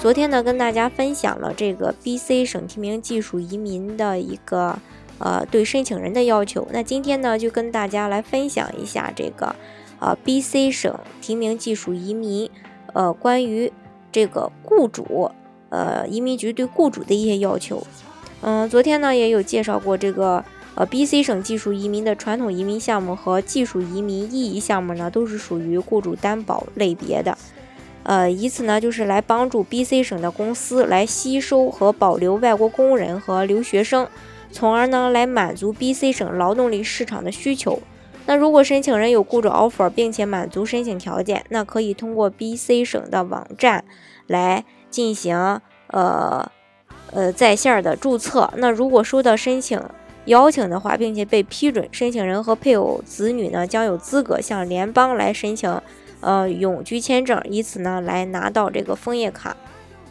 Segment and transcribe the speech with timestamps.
[0.00, 4.78] 昨天呢，跟大家分享了这个 BC 省提名技术移民的一个
[5.18, 6.68] 呃对申请人的要求。
[6.72, 9.54] 那今天呢，就跟大家来分享一下这个。
[9.98, 12.48] 呃，BC 省提名技术移民，
[12.92, 13.72] 呃，关于
[14.12, 15.32] 这个雇主，
[15.70, 17.84] 呃，移民局对雇主的一些要求。
[18.42, 20.44] 嗯，昨天呢也有介绍过这个，
[20.76, 27.36] 呃，BC 省技术移民的传统移民项目和技术移民意义项目呢，都是属于雇主担保类别的。
[28.08, 34.08] 呃，以此呢就是来帮助 BC 省的公司来吸收和保留外国工人和留学生，
[34.50, 37.78] 从而呢来满足 BC 省劳动力市场的需求。
[38.24, 43.84] 那如果申请人有雇主 offer，并且满足申请条件，那可以通过 BC 省的网站
[44.26, 46.50] 来进行呃
[47.12, 48.50] 呃在线的注册。
[48.56, 49.78] 那如果收到申请
[50.24, 55.78] 邀请的话，并且被批准，申请人和配偶、子女呢将有资格向联邦来申请
[56.20, 59.56] 呃永居签证，以此呢来拿到这个枫叶卡。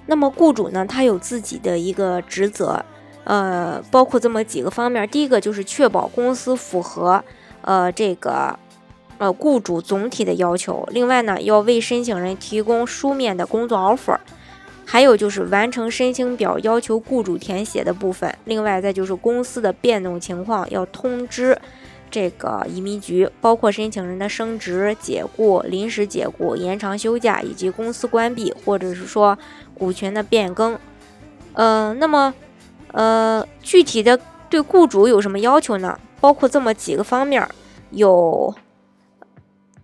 [0.06, 2.84] 那么雇主呢，他有自己的一个职责，
[3.24, 5.08] 呃，包括这么几个方面。
[5.10, 7.24] 第一个就是确保公司符合。
[7.64, 8.58] 呃，这个，
[9.18, 10.88] 呃，雇主总体的要求。
[10.90, 14.18] 另外呢，要为申请人提供书面的工作 offer，
[14.86, 18.34] 还有就是完成申请表要求雇主填写的部分。
[18.46, 21.60] 另外再就是公司的变动情况要通知
[22.10, 29.38] 这个移民局，包括申请人的升职、解雇、临时解雇、延长休假以及公司关闭或者是说
[29.74, 30.78] 股权的变更。
[31.54, 32.34] 嗯，那么，
[32.92, 36.00] 呃，具体的对雇主有什么要求呢？
[36.20, 37.48] 包括这么几个方面，
[37.92, 38.54] 有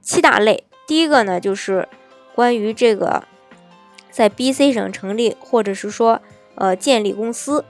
[0.02, 0.64] 七大类。
[0.88, 1.88] 第一个呢，就是
[2.36, 3.24] 关于这个
[4.12, 6.22] 在 BC 省成立或者是说
[6.56, 7.64] 呃建立公司，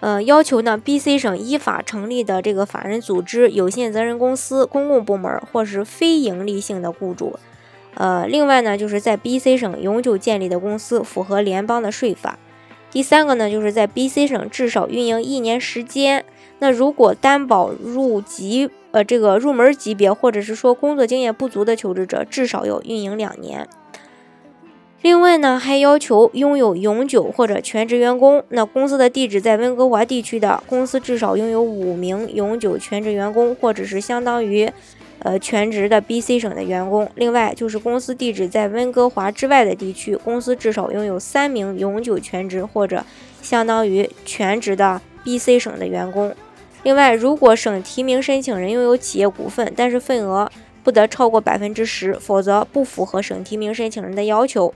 [0.00, 7.38] 呃要求呢 BC 省依法成立的这个法人组织、有限责任公司、公共部门或是非盈利性的雇主。
[7.94, 12.38] 呃，另外呢，就是在 BC 省永久建立的公司，符合联邦的税法。
[12.90, 16.24] 第三个呢，就是在 BC 省至少运营一年时间。
[16.60, 23.68] 那如果担保入籍呃这个入门级别，或者是说工作经验不足的求职者，至少要运营两年。
[25.02, 28.42] 另外呢，还要求拥有永久或者全职员工。
[28.50, 34.70] 那公司的地址在温哥华地区的公司，至少拥有五名永久全职员工，或者是相当于。
[35.22, 43.04] 呃，全职的 BC 省的员工，另外就是公司地址在温哥华之外的地区，公司至少拥有三名永久全职或者
[43.42, 46.34] 相当于全职的 BC 省的员工。
[46.84, 50.50] 另外，如果省提名申请人拥有企业股份，但是份额
[50.82, 54.74] 不得超过百分之十，否则不符合省提名申请人的要求。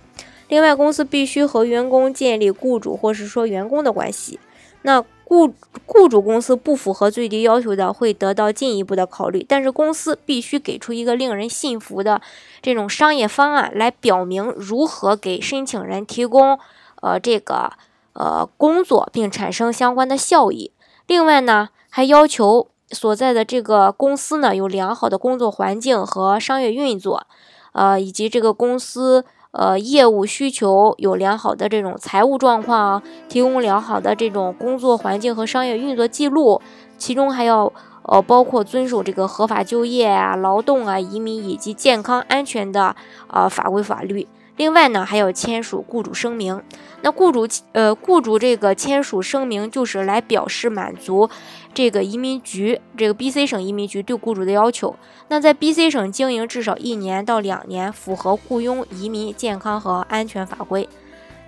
[0.49, 4.39] 另外，公司必须和员工建立雇主或是说员工的关系。
[4.83, 5.55] 那雇
[5.87, 9.43] 雇主公司不符合最低要求的，会得到进一步的考虑。
[9.49, 12.21] 但是公司必须给出一个令人信服的
[12.61, 16.59] 这种商业方案，来表明如何给申请人提供
[17.01, 17.73] 呃这个
[18.13, 20.71] 呃工作，并产生相关的效益。
[21.07, 27.27] 另外呢，还要求所在的这个公司呢有良好的工作环境和商业运作，
[27.73, 29.25] 呃以及这个公司。
[29.57, 36.61] 呃，业务需求有良好的这种财务状况，提供良好的这种工作环境和商业运作记录，
[36.99, 42.97] 其中还要呃包括遵守这个合法就业啊、劳动啊、移民以及健康安全的
[43.29, 44.27] 啊法规法律。
[44.57, 46.63] 另外呢，还要签署雇主声明。
[47.03, 51.29] 那雇主呃，雇主这个签署声明就是来表示满足
[51.75, 54.97] 这个移民局这个 BC 省移民局对雇主的要求。
[55.29, 60.89] 那在 BC 省经营至少一年到两年，符合雇佣、移民、健康和安全法规。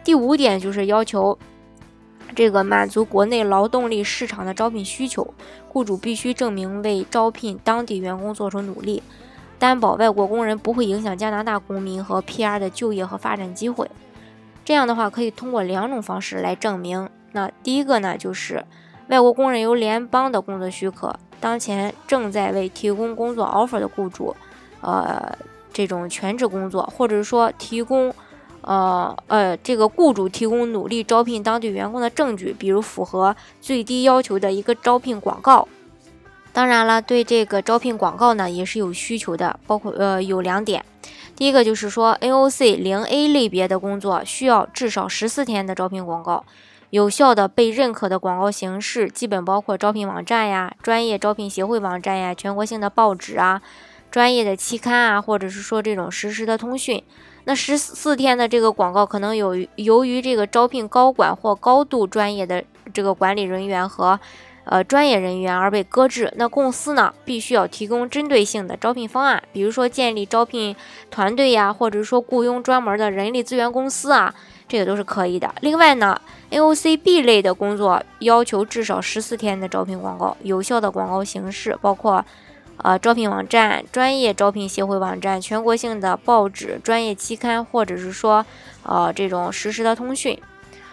[0.04, 1.38] 第五点就是要求
[2.34, 5.32] 这个满足国内劳动力市场的招聘需求，
[5.68, 9.02] 雇主必须证明为招聘当地员工做出努力。
[9.58, 13.90] 担保外国工人不会影响加拿大公民和 PR 的就业和发展机会。
[14.64, 17.08] 这样的话，可以通过两种方式来证明。
[17.32, 18.64] 那第一个呢，就是
[19.08, 24.34] 外国工人有联邦的工作许可，当前正在为提供工作 offer 的雇主，
[24.80, 25.36] 呃，
[25.72, 28.12] 这种全职工作，或者说提供，
[28.62, 35.68] 呃呃，这个雇主提供努力招聘当地员工的证据，比如符合最低要求的一个招聘广告。
[36.56, 40.82] 当然了，对这个招聘广告呢也是有需求的，包括呃有两点，
[41.36, 46.46] 第一个就是说 NOC 零 A 类别的工作需要至少十四天的招聘广告，
[46.88, 53.60] 有效的被认可的广告形式，基本包括招聘网站呀、专业招聘协会网站呀、全国性的报纸啊、
[54.10, 57.04] 专业的期刊啊，或者是说这种实时的通讯。
[57.44, 62.64] 那十四天的这个广告，可能有由于这个招聘高管或高度专业的
[62.94, 64.18] 这个管理人员和
[64.66, 66.30] 呃专业人员而被搁置。
[66.36, 70.76] 那公司呢，必须要提供针对性的招聘方案，比如说建立招聘
[71.10, 74.34] 团队呀，或者说雇佣专门的人力资源公司啊，
[74.68, 75.54] 这个都是可以的。
[75.62, 76.20] 另外呢
[76.50, 82.24] ，AOC B 类的工作要求至少十四天的招聘广告，有效的广告形式包括。
[82.82, 88.44] 呃，招聘网站、专业招聘协会网站、全国性的报纸、专业期刊，或者是说，
[88.82, 90.38] 呃，这种实时的通讯。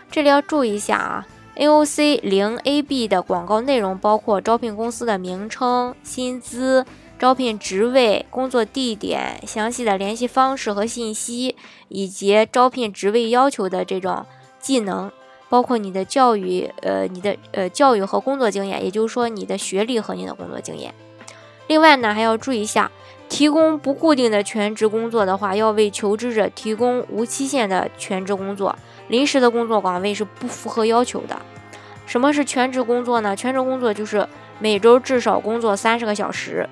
[0.10, 6.86] 这里要注意一下啊，AOC 零 AB 的广告内容包括招聘公司的名称、薪资、
[7.20, 11.56] 招聘职位、工作地点、详细的联系方式和信息，
[11.88, 14.26] 以及招聘职位要求的这种
[14.60, 15.12] 技能，
[15.50, 20.94] 包括你的教育，呃，你的呃教育和工作经验，也就是说你的学历和你的工作经验。
[21.68, 22.92] 另外呢，还要注意一下，
[23.30, 28.76] 提供不固定的全职工作的话，要为求职者提供无期限的全职工作，
[29.08, 31.42] 临时的工作岗位是不符合要求的。
[32.06, 33.36] 什么是全职工作呢？
[33.36, 34.28] 全职工作就是
[34.60, 36.70] 每周至少工作三十个小时。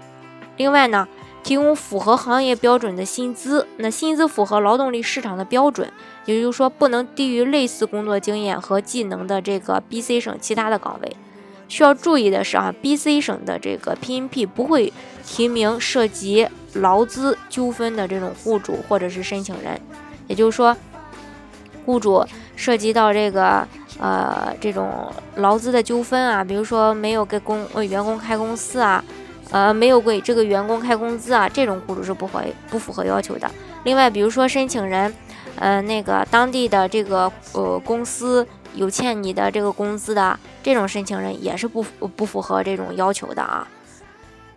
[0.57, 1.07] 另外呢，
[1.41, 5.91] 提供符合行业标准的薪资，那薪资符合劳动力市场的标准，
[6.25, 11.15] 也就是说不能低于类似工作经验和技能的这个 B、C 省其他的岗位。
[11.71, 14.91] 需要注意的是啊，B、C 省的这个 PNP 不会
[15.25, 19.79] 提名涉及劳资纠纷的这种雇主或者是申请人，
[20.27, 20.75] 也就是说，
[21.85, 22.25] 雇主
[22.57, 23.65] 涉及到这个
[23.97, 29.01] 呃这种劳资的纠纷啊，比如说没有给工呃员工开公司啊，
[29.51, 33.49] 呃没有给这个员工开工资啊，这种雇主是不合不符合要求的。
[33.85, 35.13] 另外，比如说申请人，
[35.55, 38.45] 呃那个当地的这个呃公司。
[38.75, 41.83] 有欠你的这个工资的这种申请人也是不
[42.15, 43.67] 不符合这种要求的啊。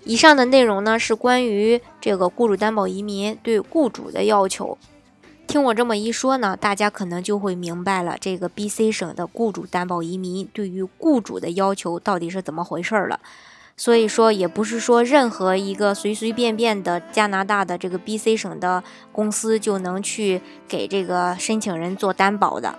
[0.05, 4.77] 以上的内容呢是关于这个雇主担保移民对雇主的要求。
[5.47, 13.21] 听我这么一说呢，大家可能就会明白了这个 B、C 省的雇主担保移民对于雇主的要求到底是怎么回事了。
[13.77, 22.79] 所以说，也不是说任何一个随随便便的加拿大的这个 B、C 省的公司就能去给这个申请人做担保的。